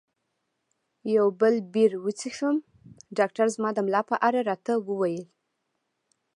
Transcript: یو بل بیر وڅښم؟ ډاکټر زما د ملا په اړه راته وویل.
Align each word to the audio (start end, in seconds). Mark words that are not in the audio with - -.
یو 1.15 1.25
بل 1.39 1.55
بیر 1.73 1.91
وڅښم؟ 2.03 2.55
ډاکټر 3.17 3.47
زما 3.55 3.69
د 3.73 3.79
ملا 3.87 4.01
په 4.09 4.15
اړه 4.27 4.39
راته 4.49 4.71
وویل. 4.87 5.25